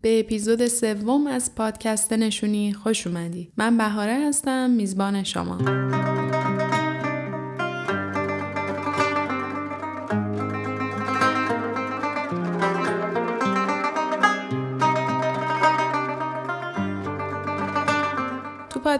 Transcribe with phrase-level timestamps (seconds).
[0.00, 3.52] به اپیزود سوم از پادکست نشونی خوش اومدی.
[3.56, 5.58] من بهاره هستم میزبان شما.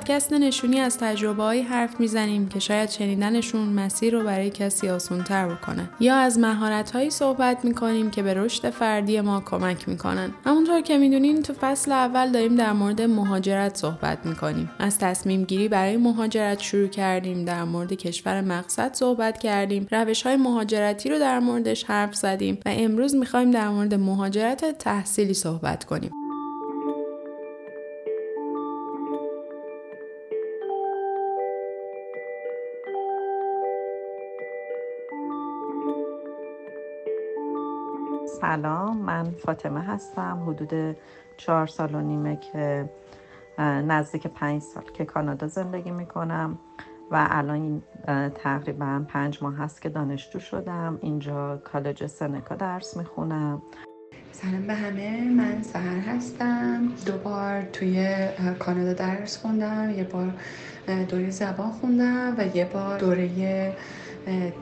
[0.08, 5.24] پادکست نشونی از تجربه های حرف می‌زنیم که شاید شنیدنشون مسیر رو برای کسی آسون
[5.24, 5.90] تر بکنه.
[6.00, 10.30] یا از مهارت هایی صحبت می‌کنیم که به رشد فردی ما کمک می‌کنن.
[10.44, 14.70] همونطور که می‌دونین تو فصل اول داریم در مورد مهاجرت صحبت می‌کنیم.
[14.78, 19.86] از تصمیم گیری برای مهاجرت شروع کردیم در مورد کشور مقصد صحبت کردیم.
[19.90, 25.34] روش های مهاجرتی رو در موردش حرف زدیم و امروز می‌خوایم در مورد مهاجرت تحصیلی
[25.34, 26.10] صحبت کنیم.
[38.40, 40.96] سلام من فاطمه هستم حدود
[41.36, 42.90] چهار سال و نیمه که
[43.58, 46.58] نزدیک پنج سال که کانادا زندگی می‌کنم
[47.10, 47.82] و الان
[48.34, 50.98] تقریبا پنج ماه هست که دانشجو شدم.
[51.02, 53.62] اینجا کالج سنکا درس می‌خونم.
[54.32, 56.88] سلام به همه من سحر هستم.
[57.06, 58.26] دو بار توی
[58.58, 60.32] کانادا درس خوندم یه بار
[61.08, 63.76] دوره زبان خوندم و یه بار دوره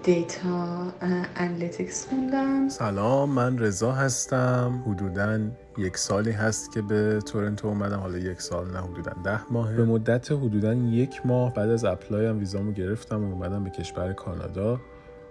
[0.02, 0.92] data
[1.36, 4.84] analytics خوندم سلام من رضا هستم.
[4.86, 5.40] حدودا
[5.78, 7.98] یک سالی هست که به تورنتو اومدم.
[7.98, 12.29] حالا یک سال نه حدودا ده ماه به مدت حدودا یک ماه بعد از apply
[12.29, 14.80] م ویزامو گرفتم و اومدم به کشور کانادا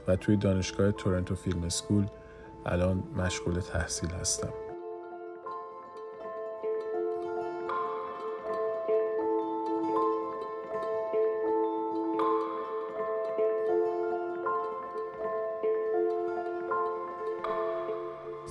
[0.07, 2.05] و توی دانشگاه تورنتو فیلم اسکول
[2.65, 4.64] الان مشغول تحصیل هستم.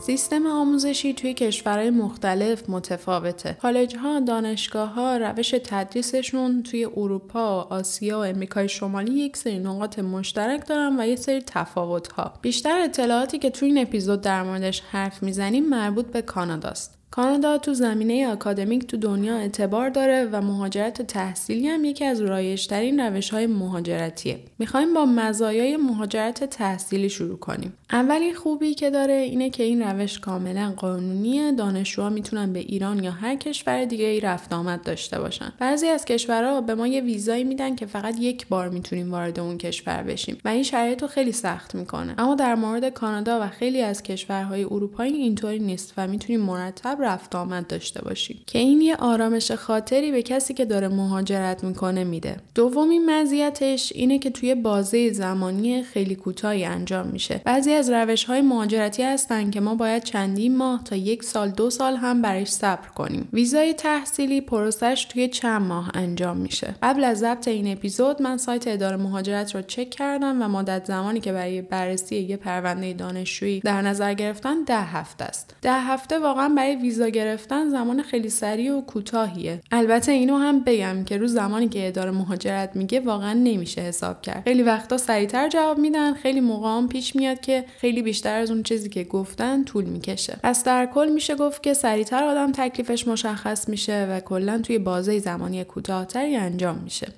[0.06, 3.56] سیستم آموزشی توی کشورهای مختلف متفاوته.
[3.62, 9.98] کالج ها، دانشگاه ها، روش تدریسشون توی اروپا، آسیا و امریکای شمالی یک سری نقاط
[9.98, 12.34] مشترک دارن و یه سری تفاوت ها.
[12.42, 16.98] بیشتر اطلاعاتی که توی این اپیزود در موردش حرف می‌زنیم مربوط به کاناداست.
[17.14, 23.00] کانادا تو زمینه آکادمیک تو دنیا اعتبار داره و مهاجرت تحصیلی هم یکی از رایجترین
[23.00, 24.38] روش های مهاجرتیه.
[24.58, 27.72] می‌خوایم با مزایای مهاجرت تحصیلی شروع کنیم.
[27.92, 31.52] اولین خوبی که داره اینه که این روش کاملا قانونیه.
[31.52, 35.52] دانشجوها می‌تونن به ایران یا هر کشور دیگه ای رفت آمد داشته باشن.
[35.58, 39.58] بعضی از کشورها به ما یه ویزایی میدن که فقط یک بار می‌تونیم وارد اون
[39.58, 42.14] کشور بشیم و این شرایط رو خیلی سخت می‌کنه.
[42.18, 47.34] اما در مورد کانادا و خیلی از کشورهای اروپایی اینطوری نیست و می‌تونیم مرتب رفت
[47.34, 48.40] آمد داشته باشیم.
[48.46, 52.36] که این یه آرامش خاطری به کسی که داره مهاجرت می‌کنه میده.
[52.54, 57.40] دومین مزیتش اینه که توی بازه زمانی خیلی کوتاهی انجام میشه.
[57.44, 61.70] بعضی از روش های مهاجرتی هستن که ما باید چندین ماه تا یک سال دو
[61.70, 63.28] سال هم برش صبر کنیم.
[63.32, 66.74] ویزای تحصیلی پروسش توی چند ماه انجام میشه.
[66.82, 71.20] قبل از ضبط این اپیزود من سایت اداره مهاجرت رو چک کردم و مدت زمانی
[71.20, 75.54] که برای بررسی یه پرونده دانشجویی در نظر گرفتن ده هفته است.
[75.62, 79.60] ده هفته واقعا برای ویزا گرفتن زمان خیلی سریع و کوتاهیه.
[79.72, 84.42] البته اینو هم بگم که روز زمانی که اداره مهاجرت میگه واقعا نمیشه حساب کرد.
[84.44, 88.62] خیلی وقتا سریعتر جواب میدن خیلی موقع هم پیش میاد که خیلی بیشتر از اون
[88.62, 90.38] چیزی که گفتن طول می‌کشه.
[90.42, 95.18] پس در کل میشه گفت که سریعتر آدم تکلیفش مشخص میشه و کلا توی بازه
[95.18, 97.08] زمانی کوتاهتری انجام میشه.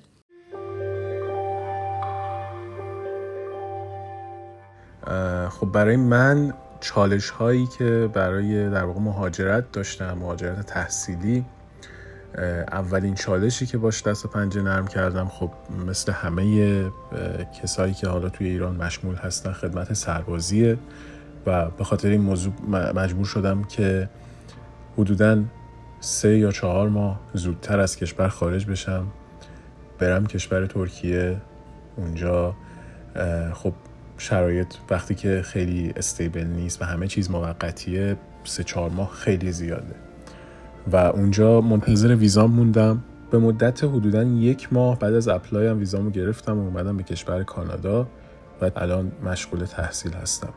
[5.49, 11.45] خب برای من چالش هایی که برای در واقع مهاجرت داشتم مهاجرت تحصیلی
[12.71, 15.51] اولین چالشی که باش دست و پنجه نرم کردم خب
[15.87, 16.91] مثل همه
[17.61, 20.77] کسایی که حالا توی ایران مشمول هستن خدمت سربازیه
[21.45, 22.53] و به خاطر این موضوع
[22.95, 24.09] مجبور شدم که
[24.97, 25.43] حدودا
[25.99, 29.07] سه یا چهار ماه زودتر از کشور خارج بشم
[29.99, 31.37] برم کشور ترکیه
[31.95, 32.55] اونجا
[33.53, 33.73] خب
[34.17, 39.95] شرایط وقتی که خیلی stable نیست و همه چیز موقتیه سه چهار ماه خیلی زیاده.
[40.91, 43.03] و اونجا منتظر ویزام موندم.
[43.31, 47.43] به مدت حدودا یک ماه بعد از apply م ویزامو گرفتم و اومدم به کشور
[47.43, 48.07] کانادا
[48.61, 50.53] و الان مشغول تحصیل هستم.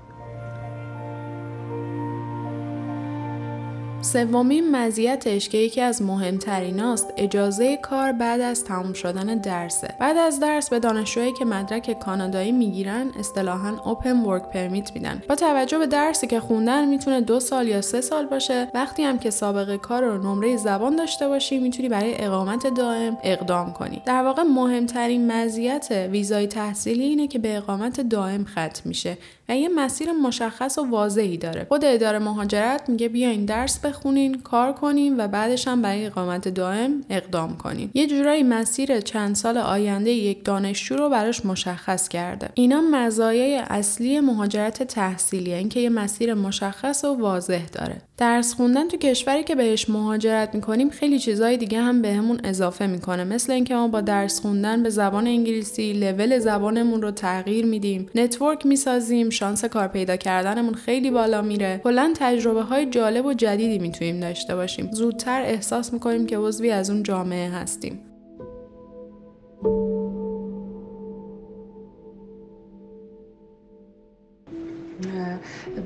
[4.03, 9.95] سومین مزیتش که یکی از مهمتریناست اجازه کار بعد از تموم شدن درسه.
[9.99, 15.23] بعد از درس به دانشجوهایی که مدرک کانادایی می‌گیرن اصطلاحا open work permit میدن.
[15.29, 18.69] با توجه به درسی که خوندن می‌تونه دو سال یا سه سال باشه.
[18.75, 23.73] وقتی هم که سابقه کار و نمره زبان داشته باشی می‌تونی برای اقامت دائم اقدام
[23.73, 24.03] کنی.
[24.07, 29.19] در واقع مهمترین مزیت ویزای تحصیلی اینه که به اقامت دائم ختم میشه
[29.49, 31.67] و یه مسیر مشخص و واضحی داره.
[31.69, 37.05] خود اداره مهاجرت میگه بیاین درس بخونین کار کنین و بعدش هم برای اقامت دائم
[37.11, 37.91] اقدام کنین.
[37.95, 42.49] یه جورایی مسیر چند سال آینده یک دانشجو رو براش مشخص کرده.
[42.55, 48.03] اینا مزایای اصلی مهاجرت تحصیلی اینکه یه مسیر مشخص و واضح داره.
[48.21, 53.25] درس خوندن تو کشوری که بهش مهاجرت می‌کنیم خیلی چیزای دیگه هم بهمون اضافه می‌کنه.
[53.25, 58.07] مثل اینکه ما با درس خوندن به زبان انگلیسی لول زبانمون رو تغییر میدیم.
[58.15, 61.81] network می‌سازیم شانس کار پیدا کردنمون خیلی بالا میره.
[61.85, 64.91] کلا تجربه های جالب و جدیدی می‌تونیم داشته باشیم.
[64.93, 68.10] زودتر احساس می‌کنیم که عضوی از اون جامعه هستیم.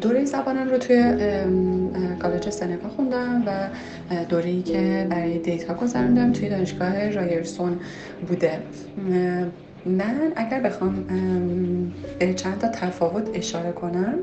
[0.00, 1.14] دوره زبانم رو توی
[2.22, 3.68] کالج سنگا خوندم و
[4.28, 7.80] دوره که برای دیتا گذروندم توی دانشگاه رایرسون
[8.28, 8.58] بوده.
[9.86, 11.04] من اگر بخوام
[12.18, 14.14] به چند تا تفاوت اشاره کنم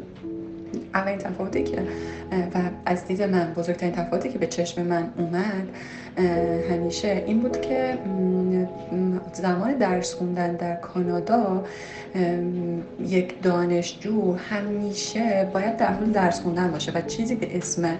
[0.93, 1.81] اولین تفاوتی که
[2.31, 5.67] و از دید من بزرگترین تفاوتی که به چشم من اومد
[6.71, 7.97] همیشه این بود که
[9.33, 11.63] زمان درس خوندن در کانادا
[13.07, 17.97] یک دانشجو همیشه باید در حال درس خوندن باشه و چیزی به اسم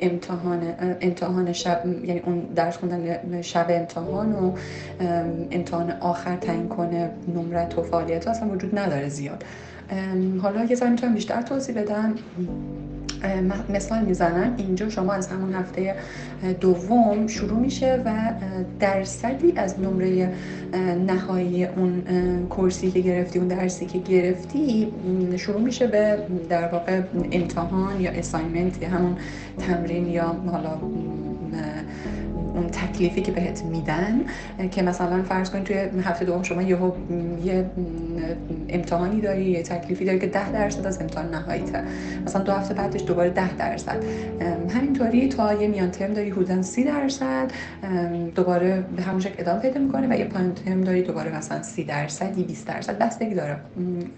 [0.00, 4.52] امتحان امتحان شب یعنی اون درس خوندن شب امتحان و
[5.50, 9.44] امتحان آخر تعیین کنه نمرت و فعالیت اصلا وجود نداره زیاد.
[10.42, 12.14] حالا یه ذره می‌تونم بیشتر توضیح بدم.
[13.68, 14.54] مثال می‌زنم.
[14.56, 15.94] اینجا شما از همون هفته
[16.60, 18.12] دوم شروع میشه و
[18.80, 20.32] درصدی از نمره
[21.06, 22.02] نهایی اون
[22.50, 24.92] کورسی که گرفتی اون درسی که گرفتی
[25.36, 26.18] شروع میشه به
[26.48, 27.00] در واقع
[27.32, 29.16] امتحان یا اساینمنت یا همون
[29.58, 30.78] تمرین یا حالا
[32.56, 34.24] اون تکلیفی که بهت میدن
[34.70, 36.92] که مثلا فرض کنید توی هفته دوم شما یهو
[37.44, 37.70] یه
[38.68, 41.82] امتحانی داری یه تکلیفی داری که ده درصد از امتحان نهاییته
[42.26, 44.04] مثلا دو هفته بعدش دوباره ده درصد.
[44.70, 47.50] همینطوری تا یه میان ترم داری حدودا سی درصد
[48.34, 51.84] دوباره به همون شکل ادامه پیدا می‌کنه و یه پایان ترم داری دوباره مثلا سی
[51.84, 52.98] درصد 20 درصد.
[52.98, 53.56] بستگی داره.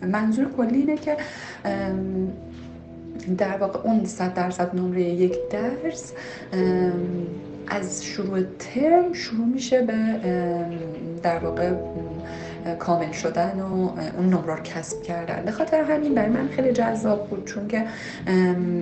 [0.02, 1.16] منظور کلی اینه که
[3.38, 6.12] در واقع اون 100 درصد نمره یک درس
[7.70, 9.94] از شروع ترم شروع میشه به
[11.22, 11.72] در واقع
[12.78, 15.44] کامل شدن و اون نمره رو کسب کردن.
[15.44, 17.84] به خاطر همین برای من خیلی جذاب بود چون که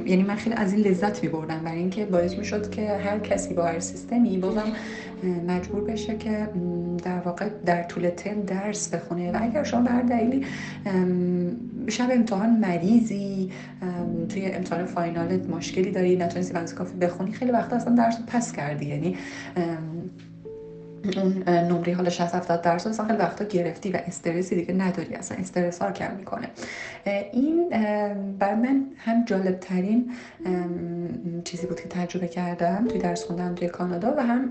[0.07, 3.19] یعنی من خیلی از این لذت می بردم برای اینکه باعث می شد که هر
[3.19, 4.73] کسی با هر سیستمی بازم
[5.49, 6.49] مجبور بشه که
[7.05, 9.33] در واقع در طول ترم درس بخونه.
[9.33, 10.47] و اگر شما به دلیلی
[11.89, 13.51] شب امتحان مریضی
[14.37, 18.87] توی امتحان فاینالت مشکلی داری نتونستی بنز کافی بخونی خیلی وقت اصلا درس پس کردی.
[18.87, 19.17] یعنی
[21.17, 25.39] اون نمره حالا 60 70 درصد اصلا خیلی وقتا گرفتی و استرسی دیگه نداری اصلا
[25.39, 26.49] استرس ها کم می‌کنه.
[27.33, 27.69] این
[28.39, 30.13] بر من هم جالب ترین
[31.45, 34.51] چیزی بود که تجربه کردم توی درس خوندن توی کانادا و هم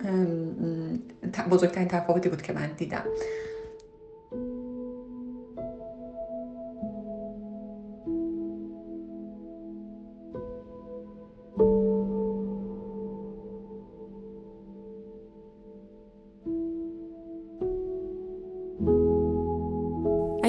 [1.51, 3.03] بزرگترین تفاوتی بود که من دیدم.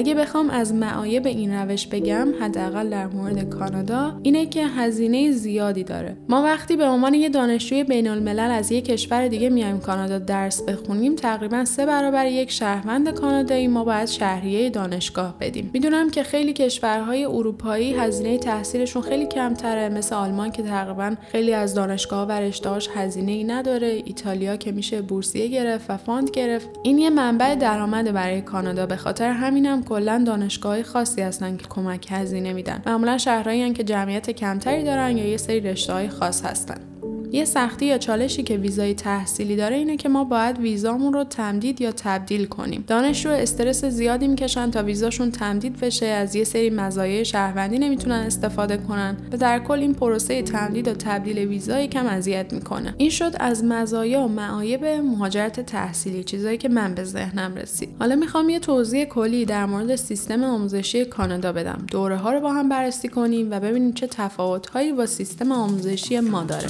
[0.07, 5.83] اگه بخوام از معایب این روش بگم حداقل در مورد کانادا اینه که هزینه زیادی
[5.83, 6.17] داره.
[6.29, 10.61] ما وقتی به عنوان یه دانشجوی بین الملل از یک کشور دیگه میایم کانادا درس
[10.61, 15.69] بخونیم تقریبا سه برابر یک شهروند کانادایی ما باید شهریه دانشگاه بدیم.
[15.73, 21.73] می‌دونم که خیلی کشورهای اروپایی هزینه تحصیلشون خیلی کمتره مثل آلمان که تقریبا خیلی از
[21.73, 26.69] دانشگاه و رشتهاش هزینه ای نداره ایتالیا که میشه بورسیه گرفت و فاند گرفت.
[26.83, 28.85] این یه منبع درآمد برای کانادا.
[28.85, 32.81] به خاطر همینم کلا دانشگاه خاصی هستن که کمک هزینه میدن.
[32.85, 36.96] معمولا شهرهایی که جمعیت کمتری دارن یا یه سری رشته های خاص هستن.
[37.31, 41.81] یه سختی یا چالشی که ویزای تحصیلی داره اینه که ما باید ویزامون رو تمدید
[41.81, 42.83] یا تبدیل کنیم.
[42.87, 48.77] دانشجو استرس زیادی می‌کشن تا ویزاشون تمدید بشه از یه سری مزایای شهروندی نمی‌تونن استفاده
[48.77, 52.95] کنن و در کل این پروسه تمدید و تبدیل ویزا کم اذیت می‌کنه.
[52.97, 57.89] این شد از مزایا و معایب مهاجرت تحصیلی چیزایی که من به ذهنم رسید.
[57.99, 61.85] حالا می‌خوام یه توضیح کلی در مورد سیستم آموزشی کانادا بدم.
[61.91, 66.19] دوره ها رو با هم بررسی کنیم و ببینیم چه تفاوت هایی با سیستم آموزشی
[66.19, 66.67] ما داره.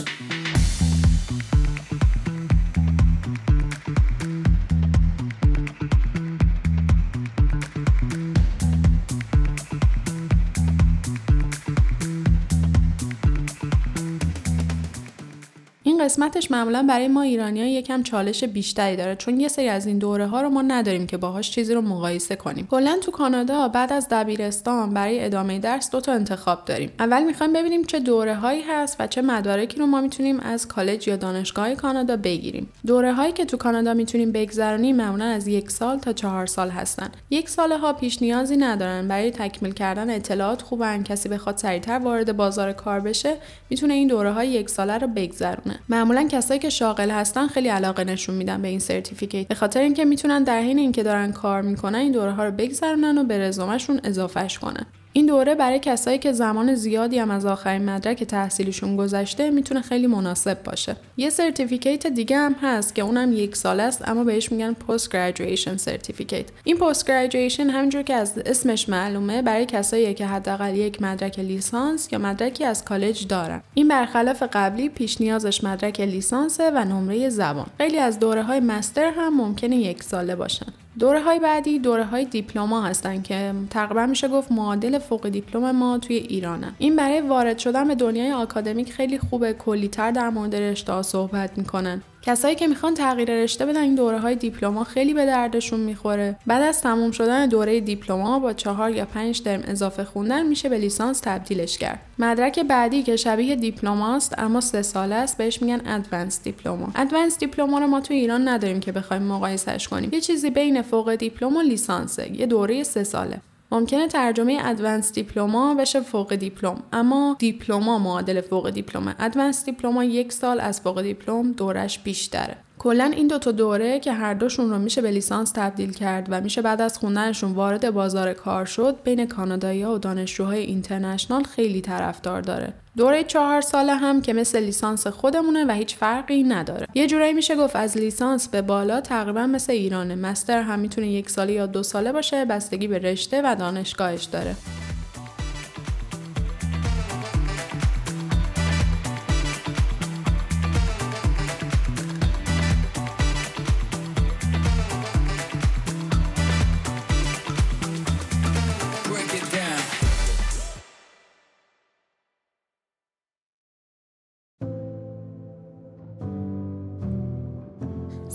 [16.08, 19.98] قسمتش معمولا برای ما ایرانی ها یکم چالش بیشتری داره چون یه سری از این
[19.98, 22.68] دوره ها رو ما نداریم که باهاش چیزی رو مقایسه کنیم.
[22.72, 26.92] کلا تو کانادا بعد از دبیرستان برای ادامه درس دو تا انتخاب داریم.
[27.00, 31.08] اول می‌خوایم ببینیم چه دوره هایی هست و چه مدارکی رو ما می‌تونیم از کالج
[31.08, 32.70] یا دانشگاه کانادا بگیریم.
[32.86, 37.10] دوره هایی که تو کانادا می‌تونیم بگذرونیم معمولا از یک سال تا چهار سال هستن.
[37.30, 39.08] یک سال ها پیش نیازی ندارن.
[39.08, 43.36] برای تکمیل کردن اطلاعات خوبن کسی بخواد سریعتر وارد بازار کار بشه
[43.70, 45.80] می‌تونه این دوره های یک ساله رو بگذرونه.
[45.98, 49.48] معمولا کسایی که شاغل هستن خیلی علاقه نشون میدن به این certificate.
[49.48, 53.18] به خاطر اینکه می‌تونن در حین اینکه دارن کار می‌کنن این دوره ها رو بگذرونن
[53.18, 54.86] و به رزومهشون اضافهش کنن.
[55.18, 60.08] این دوره برای کسایی که زمان زیادی هم از آخرین مدرک تحصیلیشون گذشته می‌تونه خیلی
[60.08, 60.96] مناسب باشه.
[61.18, 65.78] یه certificate دیگه هم هست که اونم یک سال است اما بهش میگن post graduation
[65.78, 66.46] certificate.
[66.64, 72.14] این post graduation همینجور که از اسمش معلومه برای کسایی که حداقل یک مدرک لیسانس
[72.14, 73.62] یا مدرکی از کالج دارن.
[73.74, 77.68] این برخلاف قبلی پیش نیازش مدرک لیسانسه و نمره زبان.
[77.78, 80.74] خیلی از دوره های master هم ممکنه یک ساله باشن.
[81.00, 85.98] دوره های بعدی دوره های دیپلما هستن که تقریبا میشه گفت معادل فوق دیپلم ما
[85.98, 86.74] توی ایرانه.
[86.78, 92.02] این برای وارد شدن به دنیای آکادمیک خیلی خوبه کلیتر در مورد رشته صحبت می‌کنن.
[92.22, 96.36] کسایی که می‌خوان تغییر رشته بدن این دوره های دیپلما خیلی به دردشون می‌خوره.
[96.48, 100.78] بعد از تموم شدن دوره دیپلما با چهار یا پنج ترم اضافه خوندن میشه به
[100.78, 102.00] لیسانس تبدیلش کرد.
[102.20, 107.80] مدرک بعدی که شبیه دیپلماست اما سه ساله است بهش میگن ادوانس دیپلما ادوانس دیپلما
[107.80, 110.10] رو ما تو ایران نداریم که بخوایم مقایسهش کنیم.
[110.14, 112.32] یه چیزی بین فوق دیپلم و لیسانسه.
[112.40, 113.42] یه دوره سه ساله.
[113.72, 116.84] ممکنه ترجمه ادوانس دیپلما بشه فوق دیپلم.
[116.94, 119.16] اما دیپلما معادل فوق دیپلمه.
[119.20, 122.58] ادوانس دیپلما یک سال از فوق دیپلم دورش بیشتره.
[122.80, 126.62] کلا این دوتا دوره که هر دوشون رو میشه به لیسانس تبدیل کرد و میشه
[126.62, 132.74] بعد از خوندنشون وارد بازار کار شد بین کانادایی و دانشجوهای اینترنشنال خیلی طرفدار داره.
[132.98, 136.88] دوره چهار ساله هم که مثل لیسانس خودمونه و هیچ فرقی نداره.
[136.94, 140.16] یه جورایی میشه گفت از لیسانس به بالا تقریبا مثل ایرانه.
[140.16, 144.56] مستر هم می‌تونه یک ساله یا دو ساله باشه بستگی به رشته و دانشگاهش داره.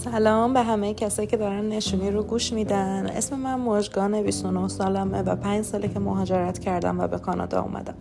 [0.05, 3.07] سلام به همه کسایی که دارن نشونی رو گوش میدن.
[3.07, 7.95] اسم من مژگان 29 سالمه و 5 ساله که مهاجرت کردم و به کانادا اومدم.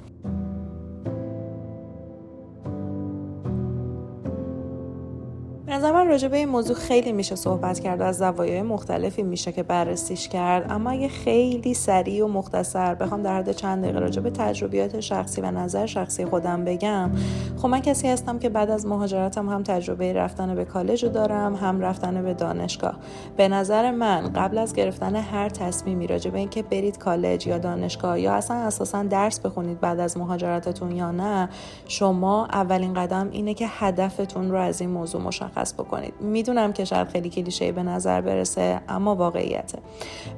[5.82, 9.64] نظر من راجع به این موضوع خیلی میشه صحبت کرد از زوایای مختلفی میشه که
[9.64, 10.72] بررسیش کرد.
[10.72, 15.42] اما اگه خیلی سریع و مختصر بخوام در حد چند دقیقه راجع به تجربیات شخصی
[15.42, 17.12] و نظر شخصی خودم بگم
[17.58, 21.56] خب من کسی هستم که بعد از مهاجرتم هم تجربه رفتن به کالج رو دارم
[21.56, 22.96] هم رفتن به دانشگاه.
[23.38, 28.20] به نظر من قبل از گرفتن هر تصمیمی راجع به اینکه برید کالج یا دانشگاه
[28.20, 31.50] یا اصلا اساسا درس بخونید بعد از مهاجرتتون یا نه
[31.88, 36.14] شما اولین قدم اینه که هدفتون رو از این موضوع مشخص بکنید.
[36.20, 39.80] می‌دونم که شاید خیلی کلیشه به نظر برسه اما واقعیته.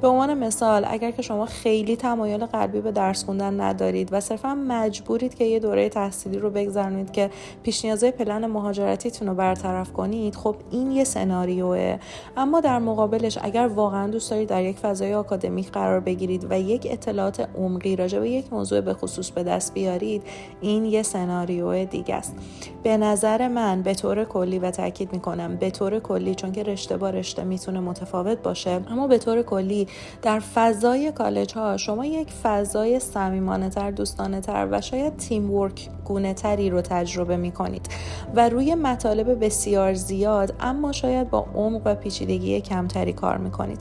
[0.02, 4.56] به عنوان مثال اگر که شما خیلی تمایل قلبی به درس خوندن ندارید و صرفا
[4.56, 7.30] مجبورید که یه دوره تحصیلی رو بگذرونید که
[7.63, 11.98] پیش نیازهای پلن مهاجرتیتون رو برطرف کنید خب این یه سناریوه.
[12.38, 16.88] اما در مقابلش اگر واقعا دوست دارید در یک فضای آکادمیک قرار بگیرید و یک
[16.92, 20.24] اطلاعات عمقی راجع به یک موضوع به خصوص به دست بیارید
[20.62, 22.36] این یه سناریو دیگه است
[22.84, 25.56] به نظر من به طور کلی و تاکید می‌کنم.
[25.56, 28.82] به طور کلی چون که رشته با رشته می‌تونه متفاوت باشه.
[28.89, 29.88] اما به طور کلی
[30.22, 35.89] در فضای کالج ها شما یک فضای صمیمانه تر دوستانه تر و شاید تیم ورک
[36.06, 37.88] گونه تری رو تجربه می‌کنید.
[38.36, 43.80] و روی مطالب بسیار زیاد اما شاید با عمق و پیچیدگی کمتری کار می‌کنید.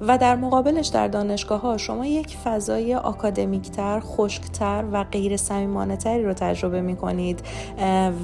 [0.00, 6.24] و در مقابلش در دانشگاه ها شما یک فضای آکادمیکتر، خشکتر و غیر سمیمانه تری
[6.24, 7.42] رو تجربه می کنید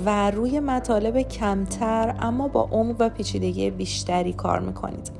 [0.06, 5.10] و روی مطالب کمتر اما با عمق و پیچیدگی بیشتری کار می کنید.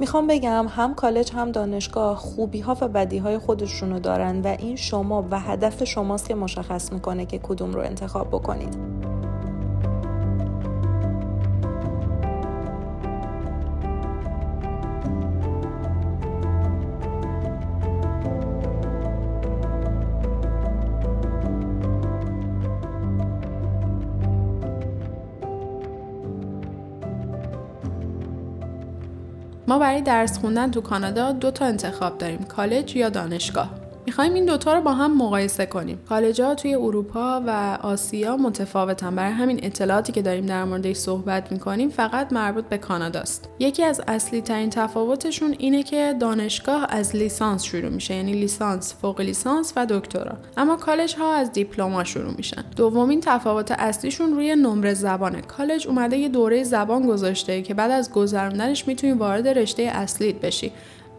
[0.00, 4.76] می‌خوام بگم هم کالج هم دانشگاه خوبی ها و بدی های خودشونو دارن و این
[4.76, 8.76] شما و هدف شماست که مشخص می‌کنه که کدوم رو انتخاب بکنید.
[29.70, 33.79] ما برای درس خوندن تو کانادا دو تا انتخاب داریم کالج یا دانشگاه.
[34.10, 35.98] می‌خوایم این دوتا رو با هم مقایسه کنیم.
[36.08, 39.14] کالجا توی اروپا و آسیا متفاوتن.
[39.14, 43.48] برای همین اطلاعاتی که داریم در موردش صحبت می‌کنیم فقط مربوط به کاناداست.
[43.58, 49.20] یکی از اصلی ترین تفاوتشون اینه که دانشگاه از لیسانس شروع میشه یعنی لیسانس فوق
[49.20, 50.38] لیسانس و دکترا.
[50.56, 52.64] اما کالج ها از دیپلم شروع میشن.
[52.76, 55.40] دومین تفاوت اصلیشون روی نمره زبانه.
[55.40, 60.72] کالج اومده یه دوره زبان گذاشته که بعد از گذروندنش می‌تونی وارد رشته اصلیت بشی.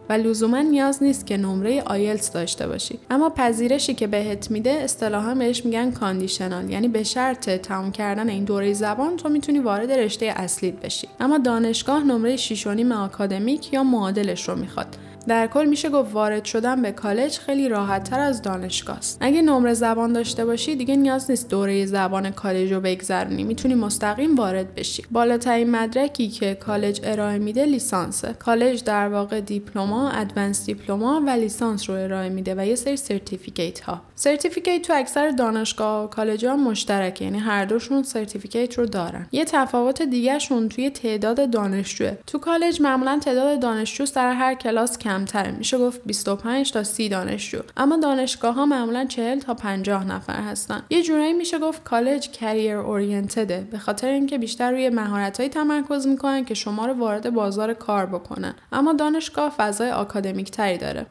[0.08, 2.98] و لزوما نیاز نیست که نمره آیلتس داشته باشی.
[3.10, 6.70] اما پذیرشی که بهت میده اصطلاحا بهش میگن conditional.
[6.70, 11.08] یعنی به شرط تمام کردن این دوره زبان تو می‌تونی وارد رشته اصلیت بشی.
[11.20, 14.96] اما دانشگاه نمره 6.5 آکادمیک یا معادلش رو می‌خواد.
[15.28, 19.18] در کل میشه گفت وارد شدن به کالج خیلی راحت تر از دانشگاه است.
[19.20, 23.44] اگه نمره زبان داشته باشی دیگه نیاز نیست دوره زبان کالج رو بگذرونی.
[23.44, 25.04] می‌تونی مستقیم وارد بشی.
[25.10, 28.32] بالاترین مدرکی که کالج ارائه میده لیسانسه.
[28.38, 33.80] کالج در واقع diploma advanced diploma و لیسانس رو ارائه میده و یه سری certificate
[33.80, 37.24] ها certificate تو اکثر دانشگاه و کالج ها مشترکه.
[37.24, 39.26] یعنی هر دوشون certificate رو دارن.
[39.32, 42.12] یه تفاوت دیگهشون توی تعداد دانشجوه.
[42.26, 47.58] تو کالج معمولا تعداد دانشجو سر هر کلاس کمتره میشه گفت 25 تا 30 دانشجو.
[47.76, 50.82] اما دانشگاه ها معمولا 40 تا 50 نفر هستن.
[50.90, 56.44] یه جورایی میشه گفت کالج کریر اورینتده به خاطر اینکه بیشتر روی مهارتهایی تمرکز می‌کنن
[56.44, 58.54] که شما رو وارد بازار کار بکنن.
[58.72, 61.06] اما دانشگاه فضای آکادمیک تری داره.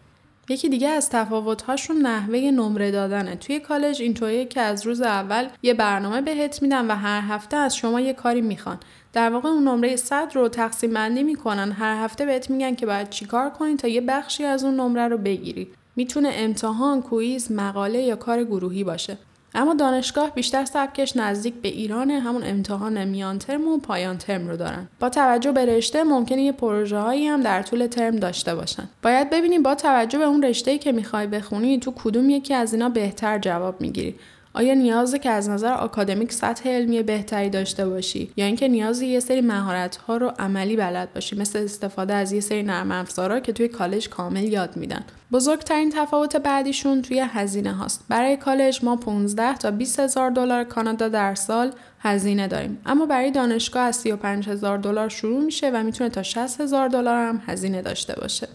[0.50, 3.36] یکی دیگه از تفاوت‌هاشون نحوه نمره دادنه.
[3.36, 7.76] توی کالج اینطوریه که از روز اول یه برنامه بهت میدن و هر هفته از
[7.76, 8.80] شما یه کاری می‌خوان.
[9.14, 11.72] در واقع اون نمره 100 رو تقسیم بندی می‌کنن.
[11.72, 15.18] هر هفته بهت میگن که باید چیکار کنی تا یه بخشی از اون نمره رو
[15.18, 15.68] بگیری.
[15.96, 19.18] می‌تونه امتحان، کویز، مقاله یا کار گروهی باشه.
[19.56, 24.58] اما دانشگاه بیشتر سبکش نزدیک به ایران همون امتحان میان ترم و پایان ترم رو
[24.58, 24.88] دارن.
[25.00, 28.90] با توجه به رشته ممکنه یه پروژه هایی هم در طول ترم داشته باشن.
[29.04, 32.90] باید ببینیم با توجه به اون رشته که می‌خوای بخونی تو کدوم یکی از اینا
[32.90, 34.16] بهتر جواب می‌گیری.
[34.54, 39.20] آیا نیازه که از نظر آکادمیک سطح علمی بهتری داشته باشی؟ یا اینکه نیازی یه
[39.20, 43.54] سری مهارت ها رو عملی بلد باشی مثل استفاده از یه سری نرم افزارا که
[43.54, 45.04] توی کالج کامل یاد میدن.
[45.32, 48.06] بزرگترین تفاوت بعدیشون توی هزینه هاست.
[48.10, 52.82] برای کالج ما 15 تا 20 هزار دلار کانادا در سال هزینه داریم.
[52.86, 57.28] اما برای دانشگاه از 35 هزار دلار شروع میشه و می‌تونه تا 60 هزار دلار
[57.28, 58.48] هم هزینه داشته باشه.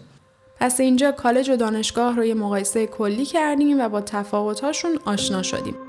[0.59, 5.86] پس اینجا کالج و دانشگاه رو یه مقایسه کلی کردیم و با تفاوت‌هاشون آشنا شدیم.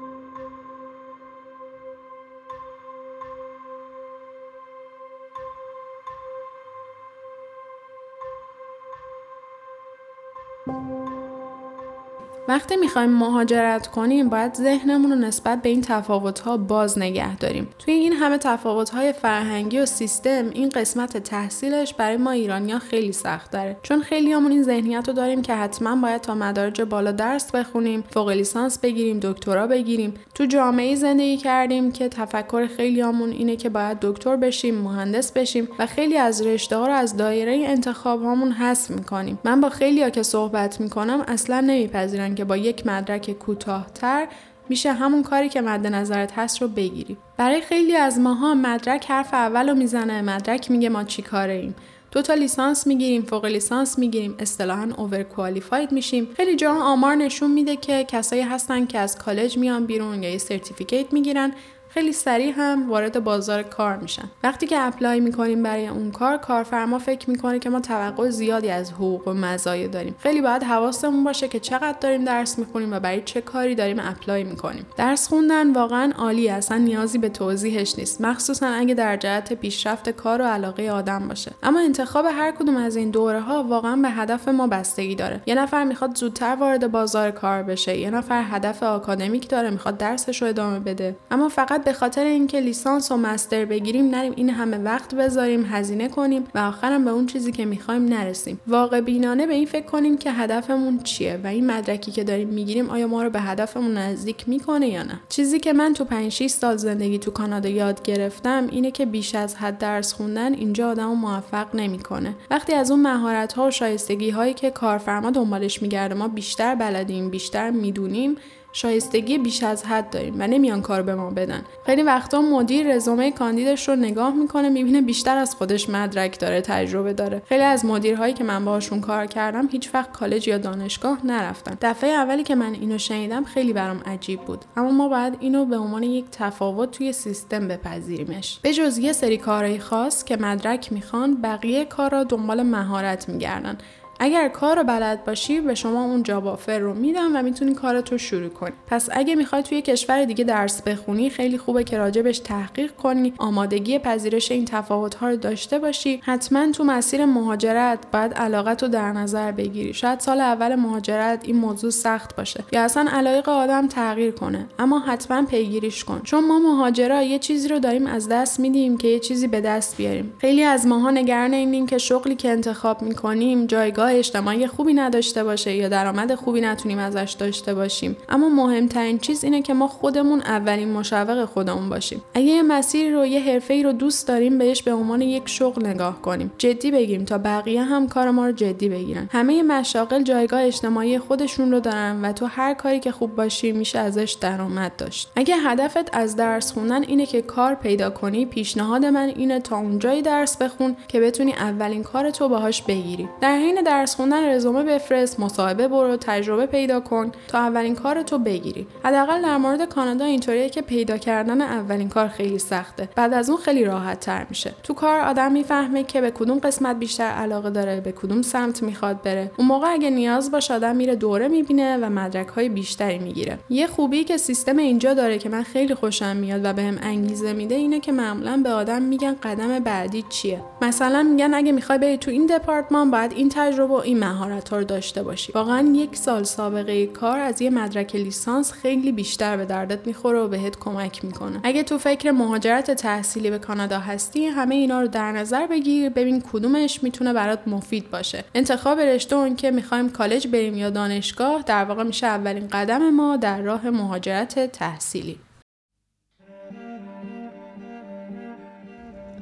[12.48, 17.68] وقتی می‌خوایم مهاجرت کنیم باید ذهنمون رو نسبت به این تفاوت‌ها باز نگه داریم.
[17.78, 23.50] توی این همه تفاوت‌های فرهنگی و سیستم این قسمت تحصیلش برای ما ایرانیا خیلی سخت
[23.50, 23.76] داره.
[23.82, 28.30] چون خیلیامون این ذهنیت رو داریم که حتما باید تا مدارج بالا درس بخونیم فوق
[28.30, 30.14] لیسانس بگیریم دکترا بگیریم.
[30.34, 35.86] تو جامعه زندگی کردیم که تفکر خیلیامون اینه که باید دکتر بشیم مهندس بشیم و
[35.86, 39.38] خیلی از رشته ها رو از دایره انتخاب هامون حذف می‌کنیم.
[39.44, 44.28] من با خیلیا که صحبت می‌کنم اصلا نمیپذیرن که با یک مدرک کوتاهتر
[44.68, 47.16] میشه همون کاری که مد نظرت هست رو بگیری.
[47.36, 51.74] برای خیلی از ماها مدرک حرف اول رو می‌زنه مدرک میگه ما چی کاره ایم
[52.12, 56.28] دو تا لیسانس می‌گیریم فوق لیسانس می‌گیریم اصطلاحا overqualified میشیم.
[56.36, 60.38] خیلی جا آمار نشون میده که کسایی هستن که از کالج میان بیرون یا یه
[60.38, 61.52] certificate می‌گیرن.
[61.88, 64.30] خیلی سریع هم وارد بازار کار میشن.
[64.44, 68.92] وقتی که apply می‌کنیم برای اون کار کارفرما فکر می‌کنه که ما توقع زیادی از
[68.92, 70.14] حقوق و مزایا داریم.
[70.18, 74.44] خیلی باید حواسمون باشه که چقدر داریم درس می‌خونیم و برای چه کاری داریم apply
[74.44, 74.86] می‌کنیم.
[74.96, 80.42] درس خوندن واقعا عالی اصلا نیازی به توضیحش نیست مخصوصا اگه در جهت پیشرفت کار
[80.42, 81.52] و علاقه آدم باشه.
[81.62, 85.40] اما انتخاب هر کدوم از این دوره ها واقعا به هدف ما بستگی داره.
[85.46, 90.42] یه نفر می‌خواد زودتر وارد بازار کار بشه یه نفر هدف آکادمیک داره می‌خواد درسش
[90.42, 91.16] رو ادامه بده.
[91.30, 91.48] اما
[91.78, 96.44] فقط به خاطر اینکه لیسانس و مستر بگیریم نریم این همه وقت بذاریم هزینه کنیم
[96.54, 98.60] و آخرم به اون چیزی که می‌خوایم نرسیم.
[98.66, 102.90] واقع بینانه به این فکر کنیم که هدفمون چیه و این مدرکی که داریم می‌گیریم
[102.90, 106.46] آیا ما رو به هدفمون نزدیک می‌کنه یا نه؟ چیزی که من تو 5 6
[106.46, 111.14] سال زندگی تو کانادا یاد گرفتم اینه که بیش از حد درس خوندن اینجا آدمو
[111.14, 112.34] موفق نمی‌کنه.
[112.50, 117.30] وقتی از اون مهارت ها و شایستگی هایی که کارفرما دنبالش میگرده ما بیشتر بلدیم
[117.30, 118.36] بیشتر می‌دونیم
[118.72, 121.62] شایستگی بیش از حد داریم و نمیان کار به ما بدن.
[121.86, 127.12] خیلی وقتا مدیر رزومه کاندیدش رو نگاه می‌کنه می‌بینه بیشتر از خودش مدرک داره تجربه
[127.12, 127.42] داره.
[127.48, 131.78] خیلی از مدیرهایی که من باهاشون کار کردم هیچ وقت کالج یا دانشگاه نرفتن.
[131.82, 134.64] دفعه اولی که من اینو شنیدم خیلی برام عجیب بود.
[134.76, 138.58] اما ما باید اینو به عنوان یک تفاوت توی سیستم بپذیریمش.
[138.62, 143.78] به جز یه سری کارهای خاص که مدرک می‌خوان بقیه کارا دنبال مهارت میگردن.
[144.18, 148.18] اگر کار رو بلد باشی به شما اون جاب آفر رو میدن و می‌تونی کارتو
[148.18, 148.72] شروع کنی.
[148.86, 153.98] پس اگه می‌خوای توی کشور دیگه درس بخونی خیلی خوبه که راجبش تحقیق کنی آمادگی
[153.98, 156.20] پذیرش این تفاوت ها رو داشته باشی.
[156.24, 159.94] حتما تو مسیر مهاجرت باید علاقت رو در نظر بگیری.
[159.94, 162.64] شاید سال اول مهاجرت این موضوع سخت باشه.
[162.72, 164.66] یا اصلا علایق آدم تغییر کنه.
[164.78, 166.20] اما حتما پیگیریش کن.
[166.24, 169.96] چون ما مهاجرا یه چیزی رو داریم از دست میدیم که یه چیزی به دست
[169.96, 170.32] بیاریم.
[170.38, 175.74] خیلی از ماها نگران اینیم که شغلی که انتخاب می‌کنیم جایگاه اجتماعی خوبی نداشته باشه
[175.74, 178.16] یا درآمد خوبی نتونیم ازش داشته باشیم.
[178.28, 182.22] اما مهمترین چیز اینه که ما خودمون اولین مشوق خودمون باشیم.
[182.34, 185.86] اگه یه مسیر رو یه حرفه ای رو دوست داریم بهش به عنوان یک شغل
[185.86, 186.52] نگاه کنیم.
[186.58, 189.28] جدی بگیریم تا بقیه هم کار ما رو جدی بگیرن.
[189.32, 193.98] همه مشاغل جایگاه اجتماعی خودشون رو دارن و تو هر کاری که خوب باشی میشه
[193.98, 195.30] ازش درآمد داشت.
[195.36, 200.22] اگه هدفت از درس خوندن اینه که کار پیدا کنی پیشنهاد من اینه تا اونجایی
[200.22, 203.28] درس بخون که بتونی اولین کار تو باهاش بگیری.
[203.40, 208.38] در حین درس خوندن رزومه بفرست مصاحبه برو تجربه پیدا کن تا اولین کار تو
[208.38, 208.86] بگیری.
[209.04, 213.08] حداقل در مورد کانادا اینطوریه که پیدا کردن اولین کار خیلی سخته.
[213.16, 214.74] بعد از اون خیلی راحت تر میشه.
[214.82, 219.22] تو کار آدم می‌فهمه که به کدوم قسمت بیشتر علاقه داره به کدوم سمت می‌خواد
[219.22, 219.50] بره.
[219.56, 223.58] اون موقع اگه نیاز باشه آدم میره دوره می‌بینه و مدرک های بیشتری می‌گیره.
[223.70, 227.74] یه خوبی که سیستم اینجا داره که من خیلی خوشم میاد و بهم انگیزه میده
[227.74, 230.60] اینه که معمولا به آدم میگن قدم بعدی چیه.
[230.82, 234.78] مثلا میگن اگه می‌خوای بری تو این دپارتمان باید این تجربه و این مهارت ها
[234.78, 235.52] رو داشته باشی.
[235.52, 240.48] واقعا یک سال سابقه کار از یه مدرک لیسانس خیلی بیشتر به دردت می‌خوره و
[240.48, 241.60] بهت کمک می‌کنه.
[241.62, 246.42] اگه تو فکر مهاجرت تحصیلی به کانادا هستی همه اینا رو در نظر بگیر ببین
[246.52, 248.44] کدومش می‌تونه برات مفید باشه.
[248.54, 253.36] انتخاب رشته اون که می‌خوایم کالج بریم یا دانشگاه در واقع میشه اولین قدم ما
[253.36, 255.38] در راه مهاجرت تحصیلی.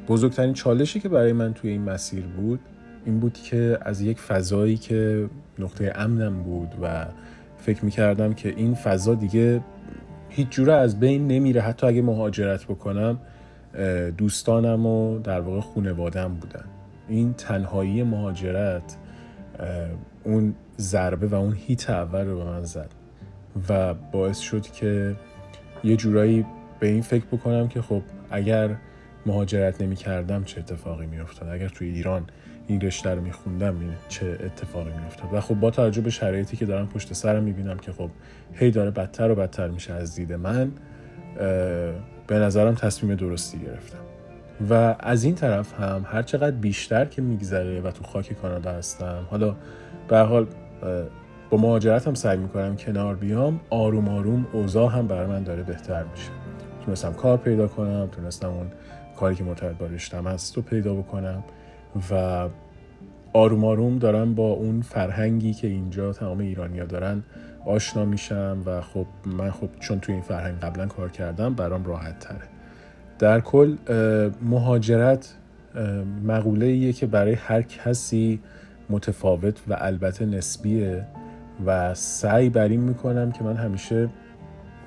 [0.09, 2.61] بزرگترین چالشی که برای من توی این مسیر بود
[3.07, 7.07] این بود که از یک فضایی که نقطه امنم بود و
[7.59, 9.61] فکر می‌کردم که این فضا دیگه
[10.29, 11.61] هیچ جوره از بین نمیره.
[11.61, 13.19] حتی اگه مهاجرت بکنم
[14.17, 16.65] دوستانم و در واقع خونوادم بودن.
[17.09, 18.97] این تنهایی مهاجرت
[20.25, 22.91] اون ضربه و اون هیت اول رو به من زد
[23.69, 25.17] و باعث شد که
[25.85, 26.47] یه جورایی
[26.81, 28.77] به این فکر بکنم که خب اگر
[29.27, 32.25] مهاجرت نمی کردم چه اتفاقی می افتاد اگر توی ایران
[32.67, 33.75] این رشته رو میخوندم
[34.09, 35.35] چه اتفاقی میافتاد.
[35.35, 38.11] و خب با توجه به شرایطی که دارم پشت سرم می‌بینم که خب
[38.53, 40.73] هی داره بدتر و بدتر میشه از دید من
[42.27, 43.99] به نظرم تصمیم درستی گرفتم.
[44.71, 49.27] و از این طرف هم هر چقدر بیشتر که میگذره و تو خاک کانادا هستم
[49.31, 49.57] حالا
[50.09, 50.47] به حال
[51.51, 56.05] با مهاجرت هم سعی می‌کنم کنار بیام آروم آروم اوضاع هم برای من داره بهتر
[56.05, 56.31] میشه.
[56.85, 58.67] تونستم کار پیدا کنم تونستم اون
[59.17, 61.45] کاری که مرتبط با رشتم هست رو پیدا بکنم.
[62.11, 62.49] و
[63.33, 67.23] آروم آروم دارم با اون فرهنگی که اینجا تمام ایرانیا دارن
[67.67, 72.19] آشنا میشم و خب من خب چون توی این فرهنگ قبلا کار کردم برام راحت
[72.19, 72.49] تره.
[73.19, 73.77] در کل
[74.43, 75.35] مهاجرت
[76.25, 78.41] مقوله ایه که برای هر کسی
[78.91, 81.07] متفاوت و البته نسبیه
[81.67, 84.09] و سعی بر این می‌کنم که من همیشه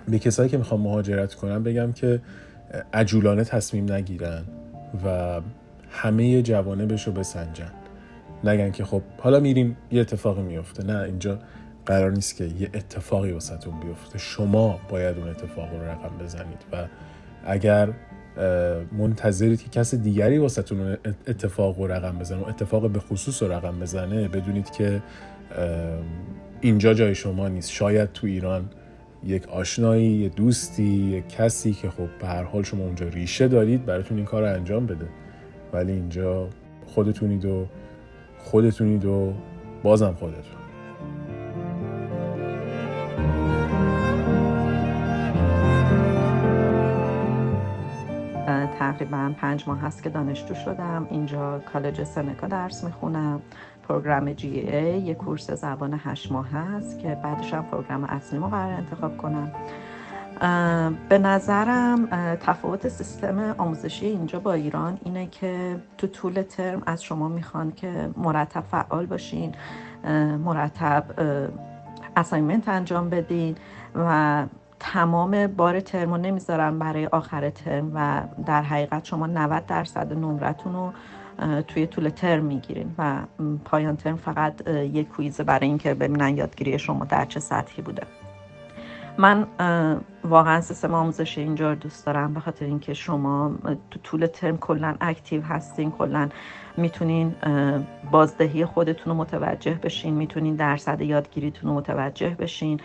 [0.08, 2.22] به کسایی که می‌خوام مهاجرت کنم بگم که
[2.94, 4.44] عجولانه تصمیم نگیرن
[5.06, 5.42] و
[5.90, 7.72] همه جوانبش رو بسنجن.
[8.44, 10.84] نگن که خب حالا میریم یه اتفاقی میفته.
[10.84, 11.40] نه اینجا
[11.86, 14.18] قرار نیست که یه اتفاقی واسهتون بیفته.
[14.18, 16.86] شما باید اون اتفاق رو رقم بزنید و
[17.46, 17.90] اگر
[18.98, 20.98] منتظرید که کس دیگری واسهتون
[21.28, 25.02] اتفاق رو رقم بزنه و اتفاق به خصوص رو رقم بزنه بدونید که
[26.62, 27.72] اینجا جای شما نیست.
[27.72, 28.70] شاید تو ایران
[29.24, 33.86] یک آشنایی یه دوستی یک کسی که خب به هر حال شما اونجا ریشه دارید
[33.86, 35.06] براتون این کار رو انجام بده.
[35.74, 36.48] ولی اینجا
[36.86, 37.66] خودتونید و
[38.38, 39.34] خودتونید و
[39.84, 40.60] بازم خودتون.
[48.80, 51.08] تقریبا پنج ماه هست که دانشجو شدم.
[51.10, 53.42] اینجا کالج سنکا درس می‌خونم.
[53.90, 58.74] program GE یه course زبان هشت ماه هست که بعدش هم program اصلی ما قراره
[58.74, 59.52] انتخاب کنم.
[61.10, 67.28] به نظرم تفاوت سیستم آموزشی اینجا با ایران اینه که تو طول ترم از شما
[67.28, 69.56] می‌خوان که مرتب فعال باشین
[70.46, 71.04] مرتب
[72.16, 73.56] assignment انجام بدین
[73.96, 74.46] و
[74.80, 80.74] تمام بار ترم رو نمی‌ذارن برای آخر ترم و در حقیقت شما 90 درصد نمرتون
[80.74, 80.92] رو
[81.62, 83.18] توی طول ترم می‌گیرین و
[83.66, 88.04] پایان ترم فقط یک کویزه برای اینکه ببینن یادگیری شما در چه سطحی بوده.
[89.20, 89.48] من
[90.24, 93.52] واقعا سیستم آموزشی اینجا رو دوست دارم به خاطر اینکه شما
[93.92, 96.30] تو طول ترم کلا اکتیو هستین کلا
[96.78, 97.36] می‌تونین
[98.12, 102.80] بازدهی خودتون رو متوجه بشین می‌تونین درصد یادگیریتون رو متوجه بشین.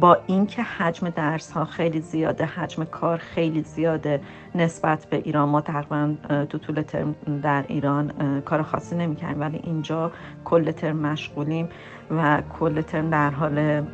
[0.00, 4.20] با اینکه حجم درس ها خیلی زیاده حجم کار خیلی زیاده
[4.54, 5.48] نسبت به ایران.
[5.48, 6.14] ما تقریبا
[6.48, 10.12] تو طول ترم در ایران کار خاصی نمی‌کنیم ولی اینجا
[10.44, 11.68] کل ترم مشغولیم
[12.10, 13.86] و کل ترم در حال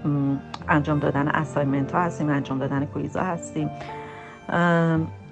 [0.69, 3.71] انجام دادن اسایمنت ها هستیم انجام دادن کویزا هستیم.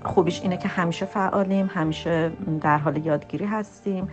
[0.05, 4.09] خوبیش اینه که همیشه فعالیم همیشه در حال یادگیری هستیم.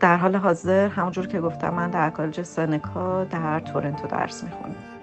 [0.00, 4.97] در حال حاضر همونجور که گفتم من در کالج سنکا در تورنتو درس می‌خونم.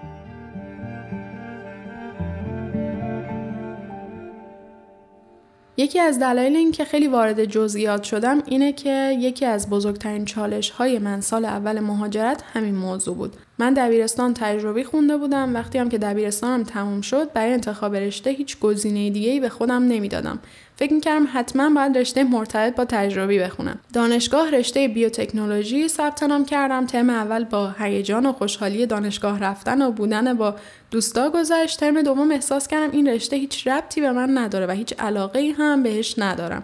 [5.78, 10.70] یکی از دلایل این که خیلی وارد جزئیات شدم اینه که یکی از بزرگترین چالش
[10.70, 13.34] های من سال اول مهاجرت همین موضوع بود.
[13.60, 15.54] من دبیرستان تجربی خونده بودم.
[15.54, 19.84] وقتی هم که دبیرستانم تموم شد برای انتخاب رشته هیچ گزینه دیگه ای به خودم
[19.84, 20.40] نمی‌دادم.
[20.76, 23.80] فکر می‌کردم حتما باید رشته مرتبط با تجربی بخونم.
[23.94, 26.86] دانشگاه رشته بیوتکنولوژی ثبت نام کردم.
[26.86, 30.56] ترم اول با هیجان و خوشحالی دانشگاه رفتن و بودن با
[30.96, 34.94] دوستا گذشت ترم دوم احساس کردم این رشته هیچ ربطی به من نداره و هیچ
[35.00, 36.64] علاقه هم بهش ندارم.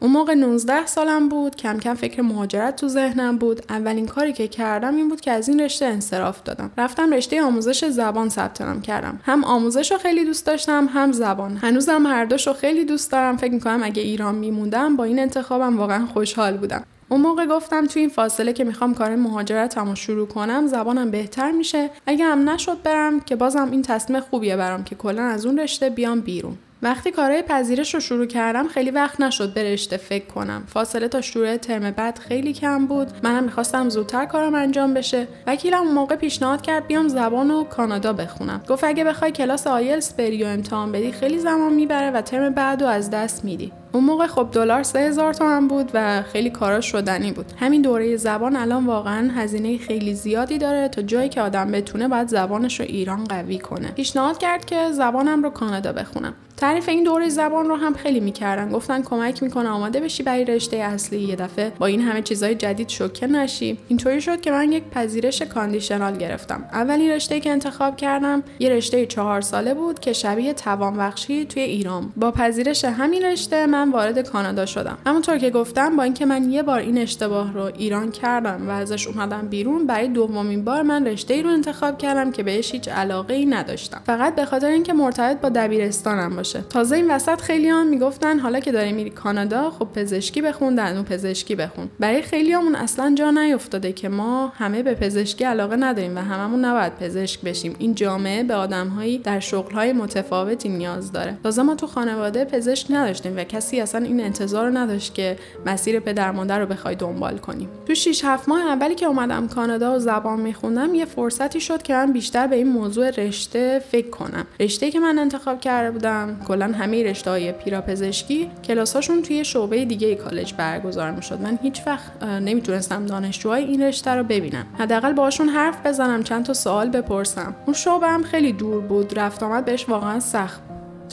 [0.00, 3.62] اون موقع 19 سالم بود کم کم فکر مهاجرت تو ذهنم بود.
[3.68, 6.70] اولین کاری که کردم این بود که از این رشته انصراف دادم.
[6.78, 9.20] رفتم رشته آموزش زبان ثبت نام کردم.
[9.24, 11.56] هم آموزش رو خیلی دوست داشتم هم زبان.
[11.56, 13.36] هنوزم هر دوش رو خیلی دوست دارم.
[13.36, 16.84] فکر می‌کنم اگه ایران میموندم با این انتخابم واقعا خوشحال بودم.
[17.12, 21.50] اون موقع گفتم تو این فاصله که می‌خوام کار مهاجرتم رو شروع کنم زبانم بهتر
[21.50, 21.90] میشه.
[22.06, 25.90] اگه هم نشد برم که بازم این تصمیم خوبیه برام که کلا از اون رشته
[25.90, 26.58] بیام بیرون.
[26.82, 30.64] وقتی کارهای پذیرش رو شروع کردم خیلی وقت نشد به رشته فکر کنم.
[30.66, 33.08] فاصله تا شروع ترم بعد خیلی کم بود.
[33.22, 35.28] منم می‌خواستم زودتر کارم انجام بشه.
[35.46, 38.62] وکیلم اون موقع پیشنهاد کرد بیام زبان و کانادا بخونم.
[38.68, 42.82] گفت اگه بخوای کلاس آیلس بری و امتحان بدی خیلی زمان می‌بره و ترم بعد
[42.82, 43.72] و از دست میدی.
[43.92, 47.52] اون موقع خب دلار سه هزار تومن بود و خیلی کارا شدنی بود.
[47.56, 52.28] همین دوره زبان الان واقعا هزینه خیلی زیادی داره تا جایی که آدم بتونه باید
[52.28, 53.90] زبانش رو ایران قوی کنه.
[53.90, 56.34] پیشنهاد کرد که زبانم رو کانادا بخونم.
[56.56, 58.70] تعریف این دوره زبان رو هم خیلی می‌کردن.
[58.70, 61.18] گفتن کمک می‌کنه آماده بشی برای رشته اصلی.
[61.18, 63.78] یه دفعه با این همه چیزای جدید شوکه نشی.
[63.88, 66.64] اینطوری شد که من یک پذیرش کاندیشنال گرفتم.
[66.72, 72.12] اولین رشته که انتخاب کردم یه رشته چهار ساله بود که شبیه توانبخشی توی ایران.
[72.16, 74.98] با پذیرش همین رشته من وارد کانادا شدم.
[75.06, 79.06] همونطور که گفتم با اینکه من یه بار این اشتباه رو ایران کردم و ازش
[79.06, 83.34] اومدم بیرون برای دومین بار من رشته ای رو انتخاب کردم که بهش هیچ علاقه
[83.34, 84.02] ای نداشتم.
[84.06, 86.64] فقط به خاطر اینکه مرتبط با دبیرستانم باشه.
[86.70, 91.54] تازه این وسط خیلیان می‌گفتن حالا که داری میری کانادا خب پزشکی بخون دندون پزشکی
[91.54, 91.88] بخون.
[92.00, 96.96] برای خیلیامون اصلا جا نیافتاده که ما همه به پزشکی علاقه نداریم و هممون نباید
[96.96, 97.76] پزشک بشیم.
[97.78, 101.36] این جامعه به آدمهایی در شغلهای متفاوتی نیاز داره.
[101.42, 106.00] تازه ما تو خانواده پزشک نداشتیم و کسی اصلا این انتظار رو نداشت که مسیر
[106.00, 107.68] پدر مادر رو بخوای دنبال کنیم.
[107.86, 111.94] تو 6 7 ماه اولی که اومدم کانادا و زبان میخوندم یه فرصتی شد که
[111.94, 114.46] من بیشتر به این موضوع رشته فکر کنم.
[114.60, 120.14] رشته که من انتخاب کرده بودم کلا همه رشته های پیراپزشکی کلاساشون توی شعبه دیگه
[120.14, 121.40] کالج برگزار می‌شد.
[121.40, 124.66] من هیچ وقت نمی‌تونستم دانشجوهای این رشته رو ببینم.
[124.78, 127.54] حداقل باشون حرف بزنم چند تا سوال بپرسم.
[127.66, 130.60] اون شعبه هم خیلی دور بود رفت آمد بهش واقعا سخت